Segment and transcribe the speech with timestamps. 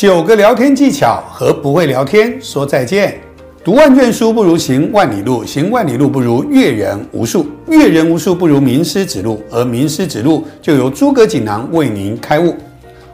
[0.00, 3.20] 九个聊天技巧和不会聊天说再见。
[3.62, 12.56] 读万卷书不如行万里路，行万里路不如阅人无数，阅人无数不如名师指路，而名师指路就由诸葛锦囊为您开悟。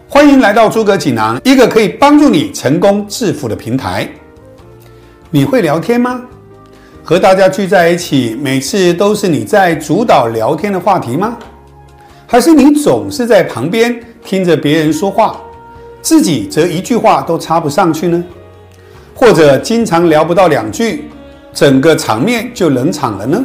[0.08, 4.08] 欢迎来到诸葛锦囊，一个可以帮助你成功致富的平台。
[5.28, 6.22] 你会聊天吗？
[7.02, 11.36] 和大家聚在一起，每次都是你在主导聊天的话题吗？
[12.28, 15.42] 还是你总是在旁边听着别人说话？
[16.06, 18.24] 自己则一句话都插不上去呢，
[19.12, 21.10] 或者经常聊不到两句，
[21.52, 23.44] 整个场面就冷场了呢？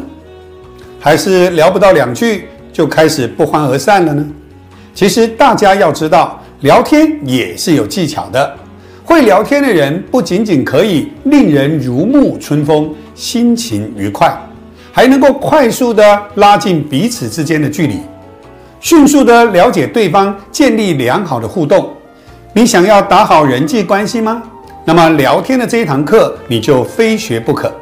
[0.99, 4.23] 还是聊不到两句就开始不欢而散了呢？
[4.93, 8.55] 其实大家要知道，聊天也是有技巧的。
[9.03, 14.39] 会聊天的人不仅仅可以令人如沐春风、心情愉快，
[14.91, 17.95] 还能够快速的拉近彼此之间的距离，
[18.79, 21.91] 迅速的了解对方，建立良好的互动。
[22.53, 24.43] 你想要打好人际关系吗？
[24.83, 27.73] 那么聊天的这一堂课你就非学不可。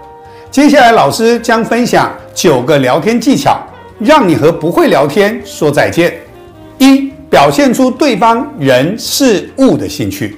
[0.51, 3.59] 接下来老师将分享九个聊天技巧，
[3.97, 6.13] 让你和不会聊天说再见。
[6.77, 10.37] 一、表现出对方人事物的兴趣。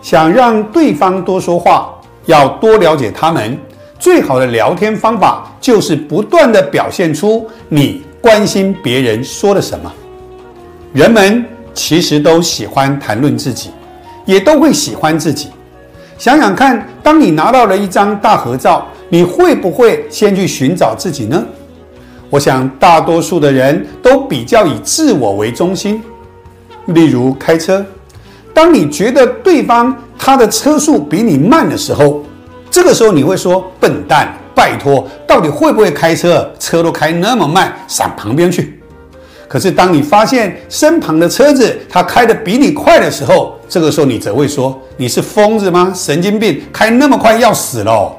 [0.00, 1.92] 想让对方多说话，
[2.26, 3.58] 要多了解他们。
[3.98, 9.92] 最好的聊天方法就是不断地表现出你关心别人说了什么。
[10.92, 11.44] 人们。
[11.74, 13.70] 其实都喜欢谈论自己，
[14.24, 15.48] 也都会喜欢自己。
[16.18, 21.44] 想想看，当你拿到了一张大合照，你会不会先去寻找自己呢？
[22.30, 26.02] 我想，大多数的人都比较以自我为中心。
[26.86, 27.84] 例如开车，
[28.54, 32.22] 当你觉得对方他的车速比你慢的时候，
[32.70, 36.50] 这个时候你会说：“笨蛋，拜托，到底会不会开车？
[36.58, 38.80] 车都开那么慢，闪旁边去。”
[39.52, 45.92] 可是，当你发现身旁的车子它开得比你快的时候，这个时候你则会说：“你是疯子吗？
[45.94, 48.16] 神经病，开那么快要死喽！”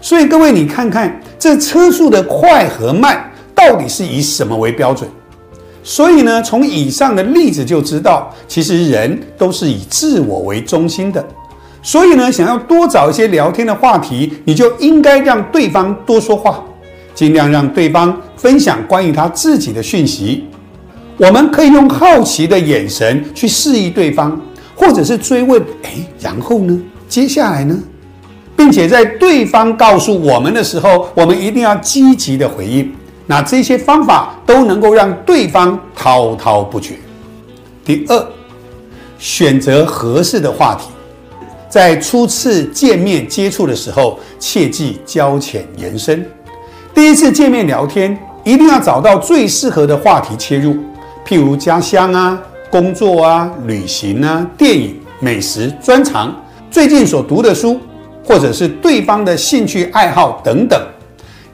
[0.00, 5.10] 所以，各位，你看看这车速的快和慢到底是以什么为标准？
[5.82, 11.26] 所以呢，从以上的例子就知道，其实人都是以自我为中心的。
[11.82, 16.62] 所以呢，想要多找一些聊天的话题，你就应该让对方多说话，
[17.12, 20.44] 尽量让对方分享关于他自己的讯息。
[21.20, 24.40] 我们可以用好奇的眼神去示意对方，
[24.74, 26.80] 或者是追问：“哎，然后呢？
[27.10, 27.78] 接下来呢？”
[28.56, 32.90] 并且在对方告诉我们的时候，我们一定要积极的回应。
[33.26, 36.94] 那这些方法都能够让对方滔滔不绝。
[37.84, 38.26] 第二，
[39.18, 40.88] 选择合适的话题，
[41.68, 46.26] 在初次见面接触的时候，切忌交浅言深。
[46.94, 50.74] 第一次见面聊天，一定要找到最适合的话题切入。
[51.26, 56.34] 譬如家乡啊、工作啊、旅行啊、电影、美食、专长、
[56.70, 57.80] 最近所读的书，
[58.24, 60.80] 或者是对方的兴趣爱好等等，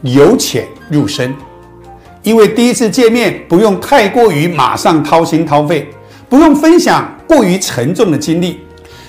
[0.02, 1.34] 由浅入深。
[2.22, 5.88] 因为第一次见面不用太过于马上掏心掏肺，
[6.28, 8.60] 不用分享过于沉重的经历，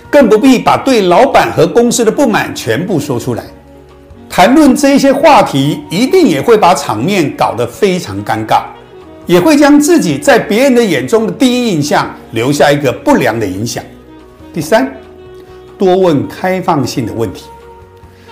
[0.09, 3.43] 更不必把对老板和公司的不满全部说出来。
[4.29, 8.61] 谈论这些话题，一定也会把场面搞得非常尴尬。
[9.27, 13.83] 也会将自己在别人的眼中的第一印象留下一个不良的影响。
[14.53, 14.89] 第三，
[15.77, 17.43] 多问开放性的问题。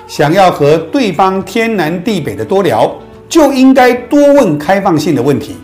[0.08, 2.96] 想要和对方天南地北的多聊，
[3.28, 5.56] 就应该多问开放性的问题。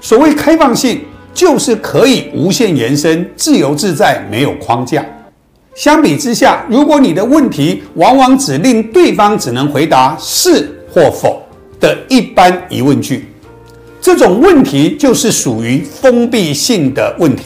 [0.00, 1.02] 所谓开放性，
[1.34, 5.04] 就是可以无限延伸、自由自在，没有框架。
[5.74, 11.42] 相比之下，如果你的问题往往只令对方只能回答是或否
[11.80, 13.26] 的一般疑问句。
[14.04, 17.44] 这种问题就是属于封闭性的问题，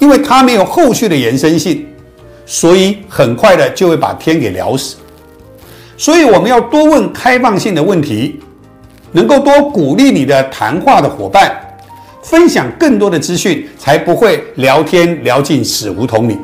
[0.00, 1.86] 因为它没有后续的延伸性，
[2.44, 4.96] 所以很快的就会把天给聊死。
[5.96, 8.40] 所以我们要多问开放性的问题，
[9.12, 11.56] 能够多鼓励你的谈话的伙伴，
[12.24, 16.36] 分享更多的资讯，才不会聊天聊进死胡同里。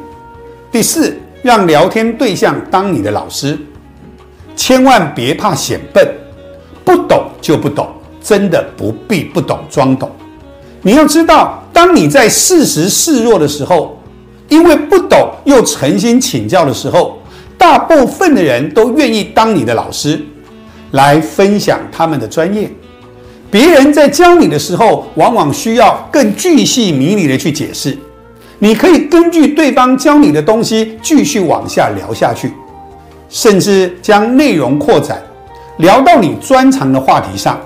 [0.71, 3.59] 第四，让聊天对象当你的老师，
[4.55, 6.09] 千万别怕显笨，
[6.85, 7.93] 不懂就不懂。
[8.23, 10.11] 真的不必不懂装懂，
[10.83, 13.99] 你要知道，当你在事实示弱的时候，
[14.49, 17.19] 因为不懂又诚心请教的时候，
[17.57, 20.21] 大部分的人都愿意当你的老师，
[20.93, 22.71] 来分享他们的专业。
[23.51, 27.97] 别人在教你的时候，往往需要更巨细迷离的去解释，
[28.59, 32.53] 你可以根据对方教你的东西继续往下聊下去，
[33.29, 35.23] 甚至将内容扩展，
[35.79, 37.59] 聊到你专长的话题上。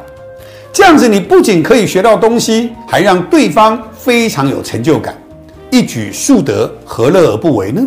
[0.75, 5.17] 这样子，你不仅可以学到东西，还让对方非常有成就感，
[5.71, 7.81] 一举数得，何乐而不为呢？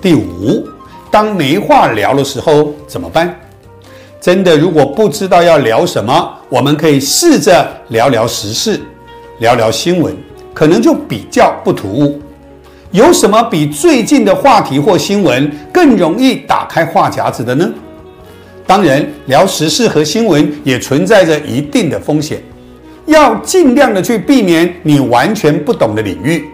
[0.00, 0.66] 第五，
[1.10, 3.38] 当没话聊的时候怎么办？
[4.18, 8.80] 真的，如果不知道要聊什么，我们可以试着聊聊时事，
[9.40, 10.16] 聊聊新闻，
[10.54, 12.18] 可能就比较不突兀。
[12.92, 17.70] 有什么比最近的话题或新闻更容易打开话匣子的呢？
[18.70, 22.40] 当然，聊时事和新闻也存在着一定的风险，
[23.06, 26.44] 要尽量的去避免你完全不懂的领域，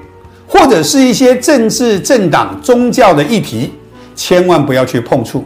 [0.47, 3.71] 或者是一些政治、政党、宗教的议题，
[4.15, 5.45] 千万不要去碰触。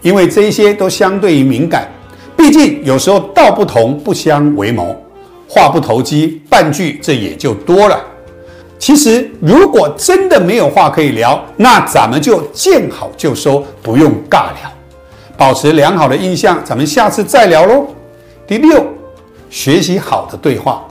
[0.00, 1.90] 因为这些都相对于敏感，
[2.36, 4.96] 毕竟有时候道不同不相为谋，
[5.48, 8.00] 话不投机半句这也就多了。
[8.78, 14.72] 其实如果真的没有话可以聊，那咱们就见好就收，不用尬聊，
[15.36, 17.86] 保持良好的印象，咱们下次再聊喽。
[18.46, 18.86] 第六，
[19.50, 20.84] 学习好的对话，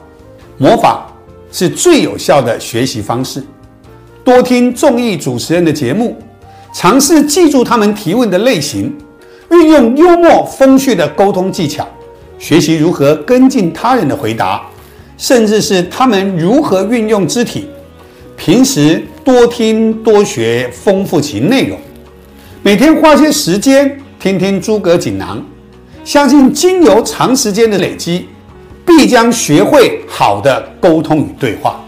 [0.57, 1.05] 模仿
[1.51, 3.43] 是最有效的学习方式，
[4.23, 6.17] 多听综艺主持人的节目。
[6.73, 8.95] 尝试记住他们提问的类型，
[9.51, 11.85] 运用幽默风趣的沟通技巧，
[12.39, 14.63] 学习如何跟进他人的回答，
[15.17, 17.69] 甚至是他们如何运用肢体。
[18.37, 21.77] 平时多听多学，丰富其内容。
[22.63, 25.43] 每天花些时间听听诸葛锦囊，
[26.03, 28.27] 相信经由长时间的累积，
[28.85, 31.83] 必将学会好的沟通与对话。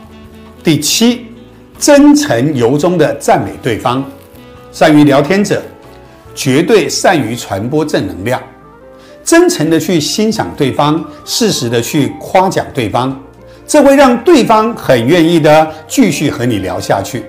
[0.63, 1.27] 第七，
[1.77, 4.03] 真诚由衷的赞美对方。
[4.71, 5.61] 善于聊天者，
[6.33, 8.41] 绝对善于传播正能量，
[9.23, 13.15] 真诚的去欣赏对方，适时的去夸奖对方，
[13.67, 17.23] 这会让对方很愿意的继续和你聊下去。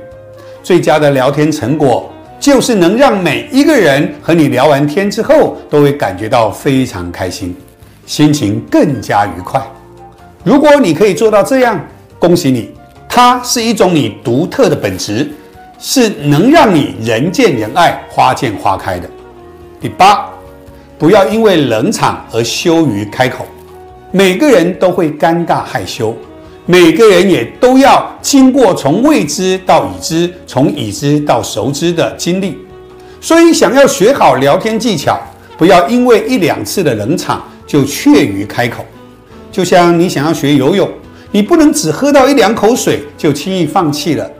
[0.63, 2.11] 最佳的聊天成果，
[2.45, 7.57] 就是能让每一个人和你聊完天之后，都会感觉到非常开心，
[8.05, 9.59] 心情更加愉快。
[10.43, 11.83] 如果你可以做到这样，
[12.19, 12.71] 恭喜你，
[13.09, 15.27] 它是一种你独特的本质。
[15.79, 19.09] 是能让你人见人爱、花见花开的。
[19.81, 20.27] 第八，
[20.99, 23.47] 不要因为冷场而羞于开口。
[24.11, 26.15] 每个人都会尴尬害羞，
[26.67, 32.57] 每个人也都要经过从未知到已知、从已知到熟知的经历。
[33.21, 35.19] 所以，想要学好聊天技巧，
[35.59, 38.85] 不要因为一两次的冷场就怯于开口。
[39.53, 40.89] 就像你想要学游泳，
[41.33, 44.31] 你不能只喝到一两口水就轻易放弃了。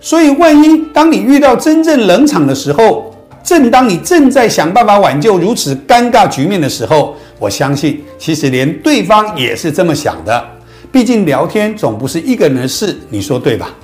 [0.00, 3.14] 所以，万一当你遇到真正冷场的时候，
[3.44, 10.57] 正当你正在想办法挽救如此尴尬局面的时候，我相信，其实连对方也是这么想的。
[10.90, 13.74] 毕竟聊天总不是一个人的事，你说对吧？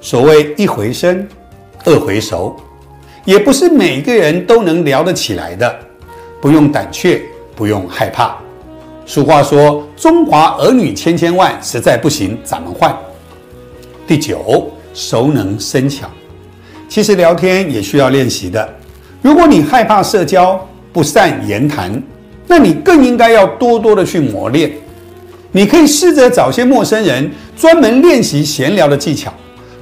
[0.00, 1.26] 所谓一回生，
[1.84, 2.56] 二回熟，
[3.24, 5.78] 也不是每个人都能聊得起来的。
[6.40, 7.22] 不用胆怯，
[7.54, 8.36] 不用害怕。
[9.06, 12.96] 俗话说：“中华儿女千千万，实在不行，咱们换。”
[14.06, 14.70] 第九。
[14.94, 16.06] 熟能生巧，
[16.86, 18.68] 其实聊天也需要练习的。
[19.22, 21.90] 如果你害怕社交，不善言谈，
[22.46, 24.70] 那你更应该要多多的去磨练。
[25.52, 29.32] 你可以试着找些陌生人，专门练习闲聊的技巧。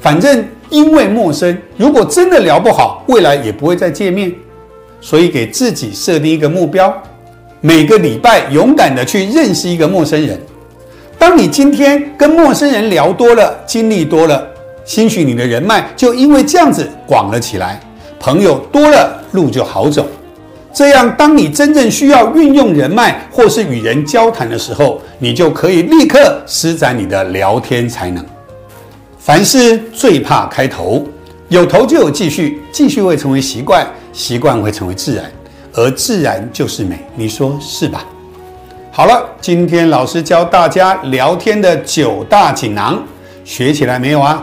[0.00, 4.32] 反正因为陌生，如果真的聊不好，未来也不会再见面。
[5.00, 6.92] 所以给自己设定一个目标，
[7.60, 10.38] 每个礼拜勇敢的去认识一个陌生人。
[11.18, 14.46] 当你今天跟陌生人聊多了，经历多了。
[14.84, 17.80] 兴许你的人脉就因为这样子广了起来，
[18.18, 20.06] 朋友多了，路就好走。
[20.72, 28.24] 这样，当你真正需要运用人脉或是与人交谈的时候，你就可以立刻施展你的聊天才能。
[29.18, 31.04] 凡事最怕开头，
[31.48, 35.30] 有头就有继续，继续会成为习惯，习惯会成为自然，
[35.74, 37.04] 而自然就是美。
[37.16, 38.04] 你说是吧？
[38.92, 43.02] 好了，今天老师教大家聊天的九大锦囊，
[43.44, 44.42] 学起来没有啊？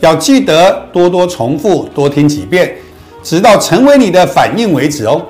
[0.00, 2.74] 要记得多多重复，多听几遍，
[3.22, 5.22] 直到成为你的反应为止哦。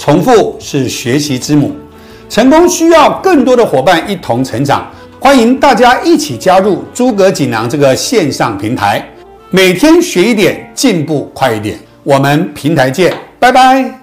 [0.00, 1.70] 重复是学习之母，
[2.30, 4.90] 成功需要更多的伙伴一同成长。
[5.20, 9.06] 欢迎大家一起加入诸葛锦囊这个线上平台，
[9.50, 11.78] 每天学一点，进步快一点。
[12.02, 13.99] 我们平台见，拜拜。